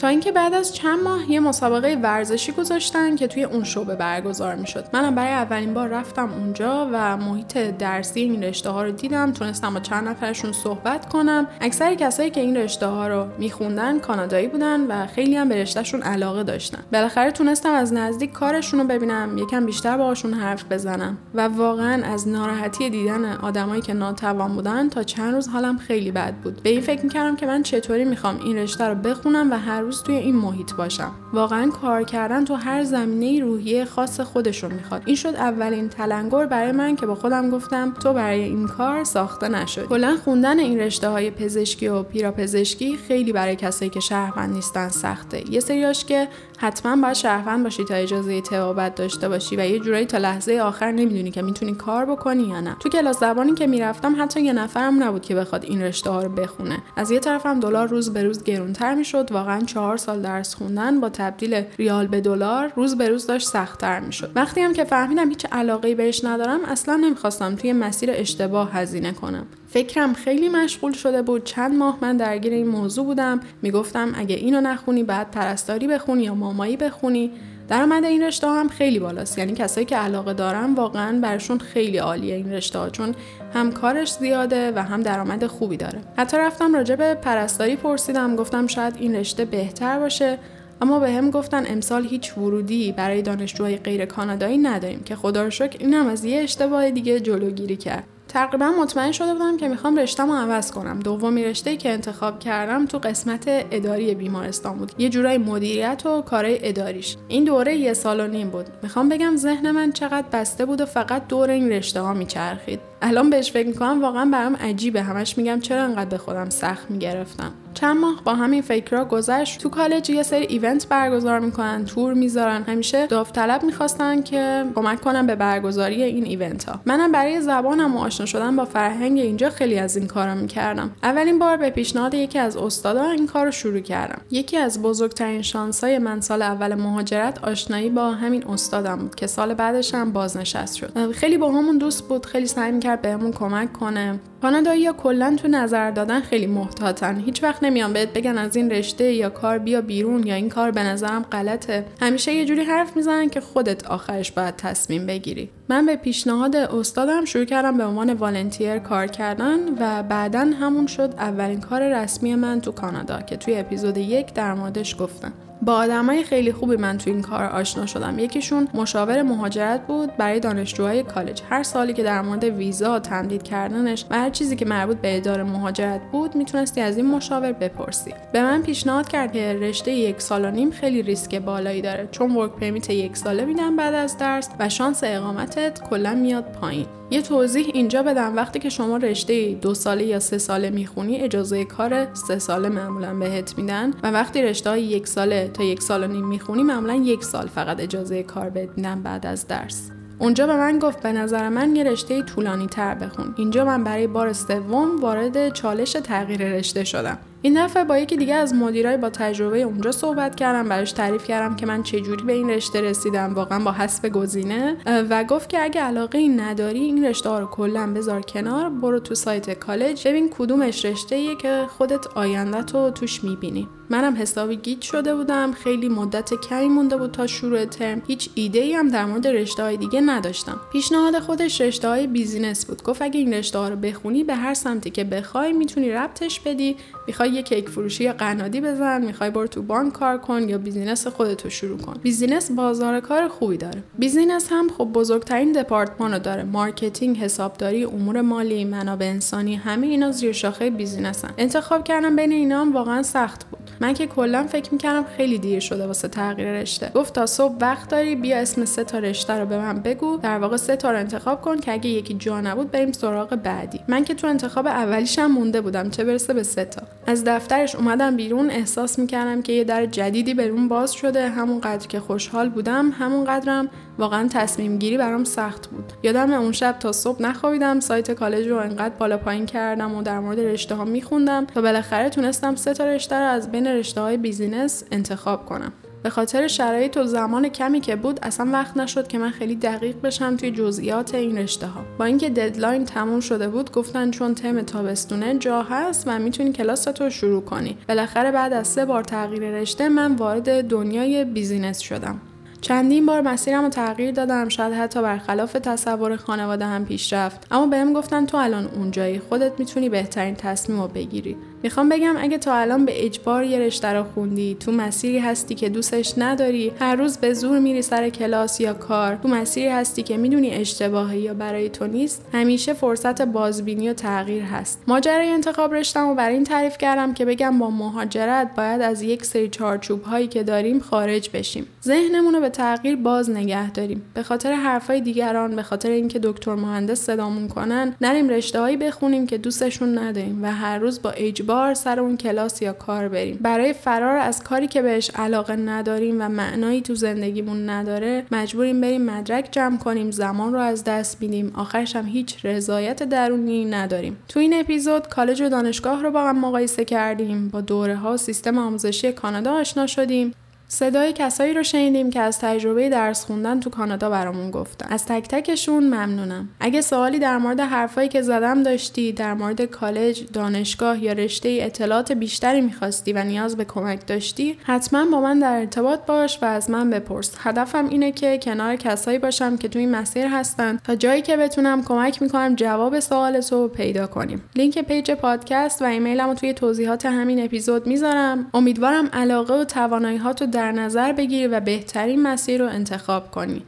[0.00, 4.54] تا اینکه بعد از چند ماه یه مسابقه ورزشی گذاشتن که توی اون شعبه برگزار
[4.54, 4.84] می‌شد.
[4.92, 9.32] منم برای اولین بار رفتم اونجا و محیط درسی این رشته ها رو دیدم.
[9.32, 11.46] تونستم با چند نفرشون صحبت کنم.
[11.60, 16.02] اکثر کسایی که این رشته ها رو میخوندن کانادایی بودن و خیلی هم به رشتهشون
[16.02, 16.82] علاقه داشتن.
[16.92, 22.28] بالاخره تونستم از نزدیک کارشون رو ببینم یکم بیشتر باهاشون حرف بزنم و واقعا از
[22.28, 26.62] ناراحتی دیدن آدمایی که ناتوان بودن تا چند روز حالم خیلی بد بود.
[26.62, 30.02] به این فکر می‌کردم که من چطوری می‌خوام این رشته رو بخونم و هر روز
[30.02, 31.12] توی این محیط باشم.
[31.32, 35.02] واقعا کار کردن تو هر زمینه روحیه خاص خودش رو می‌خواد.
[35.04, 39.48] این شد اولین تلنگر برای من که با خودم گفتم تو برای این کار ساخته
[39.48, 39.86] نشد.
[39.86, 45.50] کلا خوندن این رشته های پزشکی و پیراپزشکی خیلی برای کسایی که شهروند نیستن سخته.
[45.50, 46.28] یه سریاش که
[46.62, 50.92] حتما باید شهروند باشی تا اجازه تبابت داشته باشی و یه جورایی تا لحظه آخر
[50.92, 52.76] نمی‌دونی که می‌تونی کار بکنی یا نه.
[52.80, 56.28] تو کلاس زبانی که می‌رفتم حتی یه نفرم نبود که بخواد این رشته ها رو
[56.28, 56.78] بخونه.
[56.96, 59.32] از یه طرفم دلار روز به روز گرونتر می‌شد.
[59.32, 64.00] واقعا چهار سال درس خوندن با تبدیل ریال به دلار روز به روز داشت سختتر
[64.00, 64.30] می‌شد.
[64.34, 69.46] وقتی هم که فهمیدم هیچ علاقه بهش ندارم اصلا نمی‌خواستم توی مسیر اشتباه هزینه کنم.
[69.72, 71.44] فکرم خیلی مشغول شده بود.
[71.44, 73.40] چند ماه من درگیر این موضوع بودم.
[73.62, 77.30] می‌گفتم اگه اینو نخونی بعد پرستاری بخونی یا مامایی بخونی.
[77.68, 79.38] درآمد این رشته هم خیلی بالاست.
[79.38, 83.14] یعنی کسایی که علاقه دارن واقعا برشون خیلی عالیه این رشته ها چون
[83.54, 86.00] هم کارش زیاده و هم درآمد خوبی داره.
[86.16, 88.36] حتی رفتم راجع به پرستاری پرسیدم.
[88.36, 90.38] گفتم شاید این رشته بهتر باشه.
[90.82, 95.50] اما به هم گفتن امسال هیچ ورودی برای دانشجوهای غیر کانادایی نداریم که خدا رو
[95.50, 98.04] شکر اینم از یه اشتباه دیگه جلوگیری کرد.
[98.32, 101.00] تقریبا مطمئن شده بودم که می‌خوام رشتم رو عوض کنم.
[101.00, 104.92] دومی رشته که انتخاب کردم تو قسمت اداری بیمارستان بود.
[104.98, 107.16] یه جورای مدیریت و کارهای اداریش.
[107.28, 108.66] این دوره یه سال و نیم بود.
[108.82, 112.80] می‌خوام بگم ذهن من چقدر بسته بود و فقط دور این رشته ها میچرخید.
[113.02, 115.02] الان بهش فکر می‌کنم واقعا برام عجیبه.
[115.02, 117.52] همش میگم چرا انقدر به خودم سخت می‌گرفتم.
[117.74, 119.60] چند ماه با همین فکرها گذشت.
[119.60, 122.62] تو کالج یه سری ایونت برگزار می‌کنن تور می‌ذارن.
[122.62, 127.98] همیشه داوطلب می‌خواستن که کمک کنم به برگزاری این ایونت ها منم برای زبانم و
[127.98, 130.90] آشنا شدن با فرهنگ اینجا خیلی از این کارا می‌کردم.
[131.02, 134.20] اولین بار به پیشنهاد یکی از استادا این کار رو شروع کردم.
[134.30, 139.54] یکی از بزرگترین شانسای من سال اول مهاجرت آشنایی با همین استادم بود که سال
[139.54, 141.12] بعدش هم بازنشست شد.
[141.12, 144.20] خیلی با همون دوست بود خیلی سعی می‌کرد بهمون کمک کنه.
[144.42, 147.16] کانادایی یا کلا تو نظر دادن خیلی محتاطن.
[147.16, 147.92] هیچ وقت نمیان.
[147.92, 151.84] بهت بگن از این رشته یا کار بیا بیرون یا این کار به نظرم غلطه.
[152.00, 155.50] همیشه یه جوری حرف می‌زنن که خودت آخرش باید تصمیم بگیری.
[155.68, 161.14] من به پیشنهاد استادم شروع کردم به عنوان والنتیر کار کردن و بعدا همون شد
[161.18, 165.32] اولین کار رسمی من تو کانادا که توی اپیزود یک در موردش گفتم.
[165.62, 168.18] با آدمای خیلی خوبی من تو این کار آشنا شدم.
[168.18, 171.42] یکیشون مشاور مهاجرت بود برای دانشجوهای کالج.
[171.50, 175.42] هر سالی که در مورد ویزا تمدید کردنش و هر چیزی که مربوط به اداره
[175.42, 178.14] مهاجرت بود می‌تونستی از این مشاور بپرسی.
[178.32, 182.36] به من پیشنهاد کرد که رشته یک سال و نیم خیلی ریسک بالایی داره چون
[182.36, 186.86] ورک پرمیت یک ساله میدن بعد از درس و شانس اقامتت کلا میاد پایین.
[187.12, 188.36] یه توضیح اینجا بدم.
[188.36, 193.14] وقتی که شما رشته دو ساله یا سه ساله می‌خونی اجازه کار سه ساله معمولا
[193.14, 197.24] بهت میدن و وقتی رشته یک ساله تا یک سال و نیم می‌خونی معمولا یک
[197.24, 199.90] سال فقط اجازه کار میدن بعد از درس.
[200.18, 203.34] اونجا به من گفت به نظر من یه رشته طولانی تر بخون.
[203.38, 207.18] اینجا من برای بار سوم وارد چالش تغییر رشته شدم.
[207.42, 211.56] این دفعه با یکی دیگه از مدیرای با تجربه اونجا صحبت کردم براش تعریف کردم
[211.56, 215.80] که من چجوری به این رشته رسیدم واقعا با حسب گزینه و گفت که اگه
[215.80, 220.30] علاقه ای نداری این رشته ها رو کلا بذار کنار برو تو سایت کالج ببین
[220.38, 223.68] کدومش رشته که خودت آینده تو توش می‌بینی.
[223.90, 228.02] منم حسابی گیج شده بودم خیلی مدت کمی مونده بود تا شروع ترم.
[228.06, 230.60] هیچ ایده ای هم در مورد رشته های دیگه نداشتم.
[230.72, 232.82] پیشنهاد خودش رشته های business بود.
[232.82, 236.76] گفت اگه این رشته ها رو بخونی به هر سمتی که بخوای می‌تونی ربطش بدی.
[237.06, 241.50] می‌خوای یه کیک فروشی قنادی بزن می‌خوای برو تو بانک کار کن یا business خودتو
[241.50, 241.94] شروع کن.
[242.02, 243.82] business بازار کار خوبی داره.
[243.98, 246.42] business هم خب بزرگترین دپارتمان رو داره.
[246.42, 251.30] marketing حسابداری امور مالی منابع انسانی همه اینا زیر شاخه business ن.
[251.38, 253.60] انتخاب کردم بین اینا هم واقعا سخت بود.
[253.80, 256.90] من که کلا فکر می‌کردم خیلی دیر شده واسه تغییر رشته.
[256.94, 260.16] گفت تا صبح وقت داری بیا اسم سه تا رشته رو به من بگو.
[260.16, 263.80] در واقع سه تا رو انتخاب کن که اگه یکی جا نبود بریم سراغ بعدی.
[263.88, 266.82] من که تو انتخاب اولیشم مونده بودم چه برسه به سه تا.
[267.24, 271.28] دفترش اومدم بیرون احساس می‌کردم که یه در جدیدی به روم باز شده.
[271.28, 275.92] همون قدر که خوشحال بودم همون قدرم واقعا تصمیم گیری برام سخت بود.
[276.02, 280.20] یادم اون شب تا صبح نخوابیدم سایت کالج رو انقدر بالا پایین کردم و در
[280.20, 284.16] مورد رشته ها میخوندم تا بالاخره تونستم سه تا رشته رو از بین رشته های
[284.16, 285.72] business انتخاب کنم.
[286.02, 290.00] به خاطر شرایط و زمان کمی که بود اصلا وقت نشد که من خیلی دقیق
[290.00, 294.62] بشم توی جزئیات این رشته ها با اینکه deadline تموم شده بود گفتن چون ترم
[294.62, 297.78] تابستونه جا هست و می‌تونی کلاس رو شروع کنی.
[297.88, 302.20] بالاخره بعد از سه بار تغییر رشته من وارد دنیای business شدم.
[302.60, 307.66] چندین بار مسیرم رو تغییر دادم شاید حتی برخلاف تصور خانواده هم پیش رفت اما
[307.66, 311.36] بهم گفتن تو الان اونجایی خودت می‌تونی بهترین تصمیم رو بگیری.
[311.62, 315.68] می‌خوام بگم اگه تا الان به اجبار یه رشته رو خوندی تو مسیری هستی که
[315.68, 320.16] دوستش نداری هر روز به زور میری سر کلاس یا کار تو مسیری هستی که
[320.16, 324.82] می‌دونی اشتباهی یا برای تو نیست همیشه فرصت بازبینی و تغییر هست.
[324.86, 329.24] ماجرای انتخاب رشتم و برای این تعریف کردم که بگم با مهاجرت باید از یک
[329.24, 331.66] سری چارچوب هایی که داریم خارج بشیم.
[331.84, 334.02] ذهنمون رو به تغییر باز نگه داریم.
[334.14, 339.38] به خاطر حرفای دیگران به خاطر اینکه دکتر مهندس صدامون کنن نریم رشته بخونیم که
[339.38, 343.38] دوستشون نداریم و هر روز با اجبار بار سر اون کلاس یا کار بریم.
[343.40, 349.02] برای فرار از کاری که بهش علاقه نداریم و معنایی تو زندگیمون نداره مجبوریم بریم
[349.02, 351.52] مدرک جمع کنیم زمان رو از دست میدیم.
[351.54, 354.16] آخرش هم هیچ رضایت درونی نداریم.
[354.28, 358.58] تو این اپیزود کالج و دانشگاه رو با هم مقایسه کردیم با دوره ها سیستم
[358.58, 360.34] آموزشی کانادا آشنا شدیم.
[360.72, 364.86] صدای کسایی رو شنیدیم که از تجربه درس خوندن تو کانادا برامون گفتن.
[364.90, 366.48] از تک تکشون ممنونم.
[366.60, 372.12] اگه سوالی در مورد حرفایی که زدم داشتی در مورد کالج دانشگاه یا رشته اطلاعات
[372.12, 376.70] بیشتری می‌خواستی و نیاز به کمک داشتی حتما با من در ارتباط باش و از
[376.70, 377.34] من بپرس.
[377.38, 381.84] هدفم اینه که کنار کسایی باشم که تو این مسیر هستن تا جایی که بتونم
[381.84, 384.42] کمک می‌کنم جواب سوال تو پیدا کنیم.
[384.56, 388.46] لینک page پادکست و ایمیلم رو توی توضیحات همین اپیزود می‌ذارم.
[388.54, 390.18] امیدوارم علاقه و توانایی
[390.60, 393.62] در نظر بگیری و بهترین مسیر رو انتخاب کنی.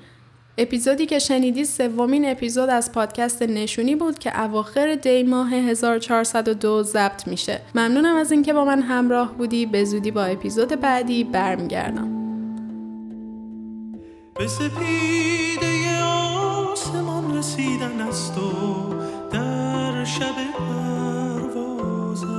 [0.59, 7.28] اپیزودی که شنیدی سومین اپیزود از پادکست نشونی بود که اواخر دی ماه 1402 ضبط
[7.28, 7.61] میشه.
[7.74, 9.66] ممنونم از اینکه با من همراه بودی.
[9.66, 12.09] به زودی با اپیزود بعدی برمیگردم.
[14.38, 18.53] به سپیده آسمان رسیدن است و
[19.32, 22.32] در شب پروازم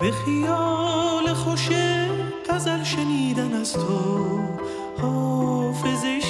[0.00, 1.68] به خیال خوش
[2.56, 4.40] غزل شنیدن از تو.
[5.02, 6.20] حافظه